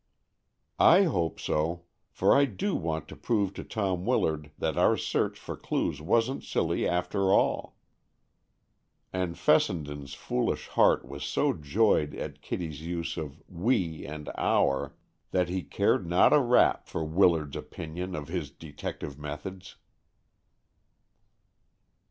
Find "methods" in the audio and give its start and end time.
19.19-19.75